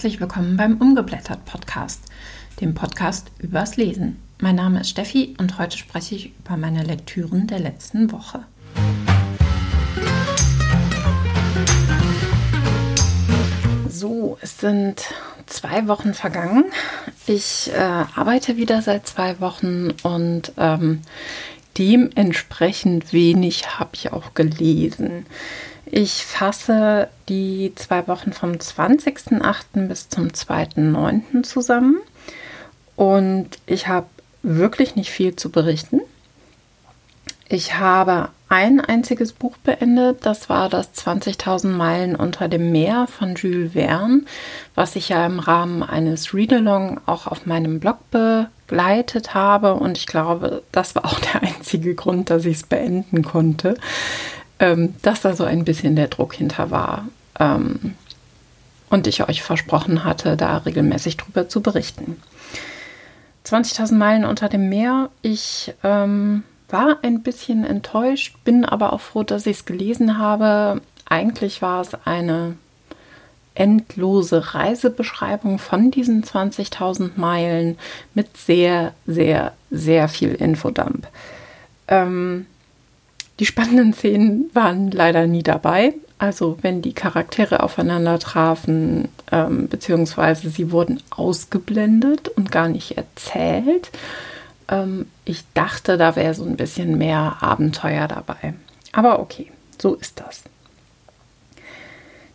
[0.00, 2.04] herzlich willkommen beim Umgeblättert Podcast,
[2.62, 4.16] dem Podcast übers Lesen.
[4.40, 8.46] Mein Name ist Steffi und heute spreche ich über meine Lektüren der letzten Woche.
[13.90, 15.04] So, es sind
[15.44, 16.64] zwei Wochen vergangen.
[17.26, 21.02] Ich äh, arbeite wieder seit zwei Wochen und ähm,
[21.76, 25.26] dementsprechend wenig habe ich auch gelesen.
[25.92, 29.88] Ich fasse die zwei Wochen vom 20.08.
[29.88, 31.42] bis zum 2.09.
[31.42, 31.96] zusammen
[32.94, 34.06] und ich habe
[34.44, 36.00] wirklich nicht viel zu berichten.
[37.48, 43.34] Ich habe ein einziges Buch beendet, das war das 20.000 Meilen unter dem Meer von
[43.34, 44.22] Jules Verne,
[44.76, 50.06] was ich ja im Rahmen eines Readalong auch auf meinem Blog begleitet habe und ich
[50.06, 53.74] glaube, das war auch der einzige Grund, dass ich es beenden konnte
[54.60, 57.08] ähm, dass da so ein bisschen der Druck hinter war.
[57.38, 57.96] Ähm,
[58.90, 62.20] und ich euch versprochen hatte, da regelmäßig drüber zu berichten.
[63.46, 65.10] 20.000 Meilen unter dem Meer.
[65.22, 70.82] Ich ähm, war ein bisschen enttäuscht, bin aber auch froh, dass ich es gelesen habe.
[71.06, 72.56] Eigentlich war es eine
[73.54, 77.78] endlose Reisebeschreibung von diesen 20.000 Meilen
[78.14, 81.08] mit sehr, sehr, sehr viel Infodump.
[81.88, 82.46] Ähm,
[83.40, 85.94] die spannenden Szenen waren leider nie dabei.
[86.18, 93.90] Also wenn die Charaktere aufeinander trafen, ähm, beziehungsweise sie wurden ausgeblendet und gar nicht erzählt.
[94.68, 98.52] Ähm, ich dachte, da wäre so ein bisschen mehr Abenteuer dabei.
[98.92, 100.42] Aber okay, so ist das.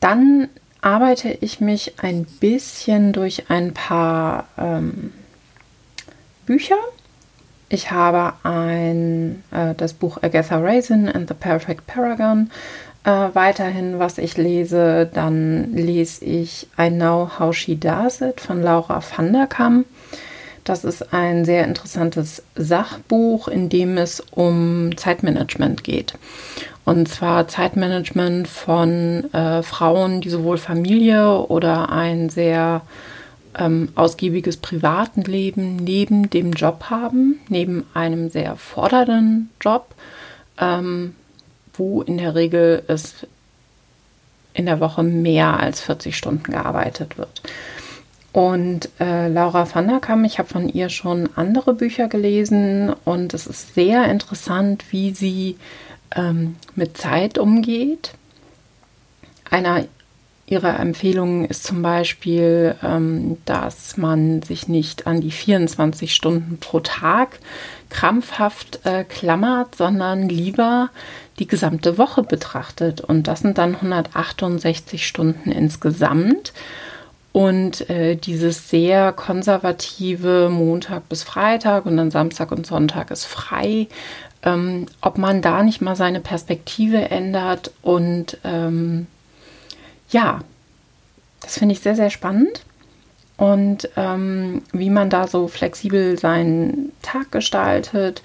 [0.00, 0.48] Dann
[0.82, 5.14] arbeite ich mich ein bisschen durch ein paar ähm,
[6.44, 6.76] Bücher
[7.70, 12.50] ich habe ein, äh, das Buch Agatha Raisin and the Perfect Paragon
[13.04, 15.08] äh, weiterhin, was ich lese.
[15.12, 19.86] Dann lese ich I Know How She Does It von Laura van der Kam.
[20.64, 26.14] Das ist ein sehr interessantes Sachbuch, in dem es um Zeitmanagement geht.
[26.84, 32.82] Und zwar Zeitmanagement von äh, Frauen, die sowohl Familie oder ein sehr
[33.58, 39.94] ähm, ausgiebiges Privatenleben neben dem Job haben, neben einem sehr fordernden Job,
[40.58, 41.14] ähm,
[41.74, 43.26] wo in der Regel es
[44.52, 47.42] in der Woche mehr als 40 Stunden gearbeitet wird.
[48.32, 53.34] Und äh, Laura van der Kam, ich habe von ihr schon andere Bücher gelesen und
[53.34, 55.56] es ist sehr interessant, wie sie
[56.14, 58.12] ähm, mit Zeit umgeht.
[59.50, 59.84] Einer
[60.50, 66.80] Ihre Empfehlung ist zum Beispiel, ähm, dass man sich nicht an die 24 Stunden pro
[66.80, 67.38] Tag
[67.88, 70.90] krampfhaft äh, klammert, sondern lieber
[71.38, 73.00] die gesamte Woche betrachtet.
[73.00, 76.52] Und das sind dann 168 Stunden insgesamt.
[77.30, 83.86] Und äh, dieses sehr konservative Montag bis Freitag und dann Samstag und Sonntag ist frei,
[84.42, 89.06] ähm, ob man da nicht mal seine Perspektive ändert und ähm,
[90.10, 90.40] ja,
[91.40, 92.64] das finde ich sehr, sehr spannend.
[93.36, 98.22] Und ähm, wie man da so flexibel seinen Tag gestaltet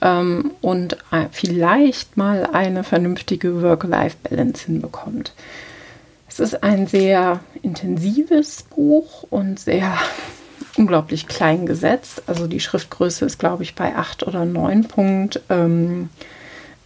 [0.00, 5.32] ähm, und äh, vielleicht mal eine vernünftige Work-Life-Balance hinbekommt.
[6.28, 9.96] Es ist ein sehr intensives Buch und sehr
[10.76, 12.22] unglaublich klein gesetzt.
[12.28, 15.40] Also die Schriftgröße ist, glaube ich, bei 8 oder 9 Punkt.
[15.48, 16.10] Ähm,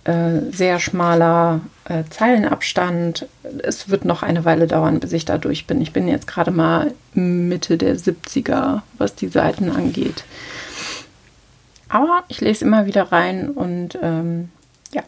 [0.08, 3.28] äh, sehr schmaler äh, Zeilenabstand.
[3.62, 5.82] Es wird noch eine Weile dauern, bis ich da durch bin.
[5.82, 10.24] Ich bin jetzt gerade mal Mitte der 70er, was die Seiten angeht.
[11.90, 14.48] Aber ich lese immer wieder rein und ähm,
[14.92, 15.02] ja.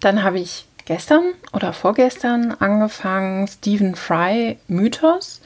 [0.00, 5.42] Dann habe ich gestern oder vorgestern angefangen Stephen Fry Mythos.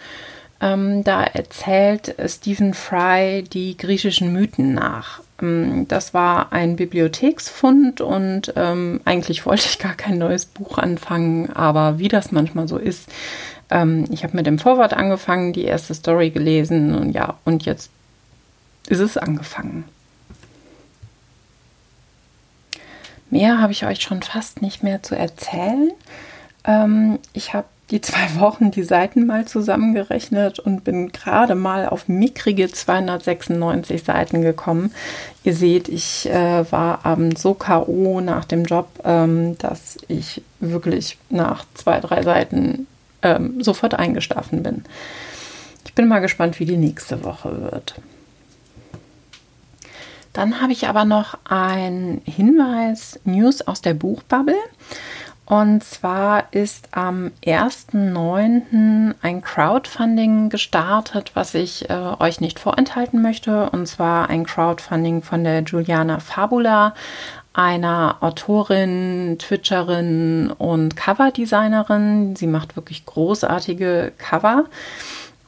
[0.61, 5.24] Ähm, da erzählt Stephen Fry die griechischen Mythen nach.
[5.41, 11.51] Ähm, das war ein Bibliotheksfund und ähm, eigentlich wollte ich gar kein neues Buch anfangen,
[11.51, 13.09] aber wie das manchmal so ist,
[13.71, 17.91] ähm, ich habe mit dem Vorwort angefangen, die erste Story gelesen und ja, und jetzt
[18.89, 19.85] ist es angefangen.
[23.31, 25.91] Mehr habe ich euch schon fast nicht mehr zu erzählen.
[26.65, 32.09] Ähm, ich habe die zwei Wochen die Seiten mal zusammengerechnet und bin gerade mal auf
[32.09, 34.93] mickrige 296 Seiten gekommen.
[35.43, 38.21] Ihr seht, ich äh, war abends so K.O.
[38.21, 42.87] nach dem Job, ähm, dass ich wirklich nach zwei, drei Seiten
[43.23, 44.85] ähm, sofort eingeschlafen bin.
[45.85, 47.97] Ich bin mal gespannt, wie die nächste Woche wird.
[50.33, 54.57] Dann habe ich aber noch einen Hinweis, News aus der Buchbubble.
[55.47, 59.15] Und zwar ist am 1.9.
[59.21, 63.69] ein Crowdfunding gestartet, was ich äh, euch nicht vorenthalten möchte.
[63.71, 66.95] Und zwar ein Crowdfunding von der Juliana Fabula,
[67.53, 72.37] einer Autorin, Twitcherin und Coverdesignerin.
[72.37, 74.65] Sie macht wirklich großartige Cover.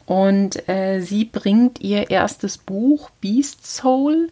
[0.04, 4.28] Und äh, sie bringt ihr erstes Buch Beast Soul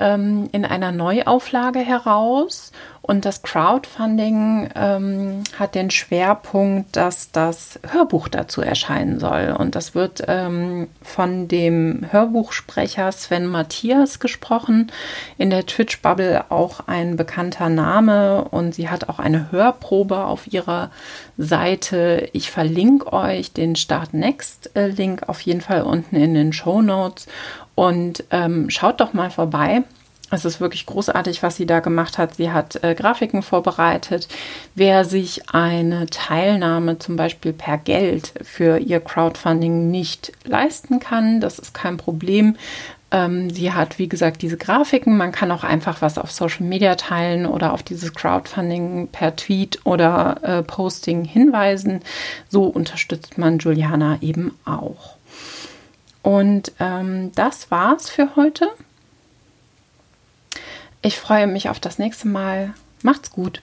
[0.00, 2.72] ähm, in einer Neuauflage heraus.
[3.02, 9.56] Und das Crowdfunding ähm, hat den Schwerpunkt, dass das Hörbuch dazu erscheinen soll.
[9.58, 14.92] Und das wird ähm, von dem Hörbuchsprecher Sven Matthias gesprochen.
[15.38, 18.44] In der Twitch-Bubble auch ein bekannter Name.
[18.44, 20.90] Und sie hat auch eine Hörprobe auf ihrer
[21.38, 22.28] Seite.
[22.32, 27.26] Ich verlinke euch den Start Next-Link auf jeden Fall unten in den Show Notes.
[27.80, 29.84] Und ähm, schaut doch mal vorbei.
[30.30, 32.34] Es ist wirklich großartig, was sie da gemacht hat.
[32.34, 34.28] Sie hat äh, Grafiken vorbereitet.
[34.74, 41.58] Wer sich eine Teilnahme zum Beispiel per Geld für ihr Crowdfunding nicht leisten kann, das
[41.58, 42.56] ist kein Problem.
[43.12, 45.16] Ähm, sie hat, wie gesagt, diese Grafiken.
[45.16, 49.80] Man kann auch einfach was auf Social Media teilen oder auf dieses Crowdfunding per Tweet
[49.84, 52.02] oder äh, Posting hinweisen.
[52.50, 55.16] So unterstützt man Juliana eben auch.
[56.22, 58.68] Und ähm, das war's für heute.
[61.02, 62.74] Ich freue mich auf das nächste Mal.
[63.02, 63.62] Macht's gut.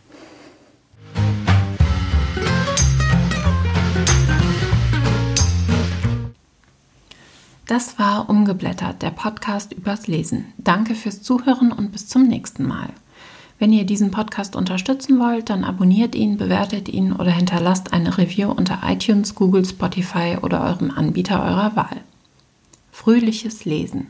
[7.68, 10.54] Das war Umgeblättert, der Podcast übers Lesen.
[10.58, 12.90] Danke fürs Zuhören und bis zum nächsten Mal.
[13.60, 18.52] Wenn ihr diesen Podcast unterstützen wollt, dann abonniert ihn, bewertet ihn oder hinterlasst eine Review
[18.52, 21.98] unter iTunes, Google, Spotify oder eurem Anbieter eurer Wahl.
[23.00, 24.08] Fröhliches Lesen.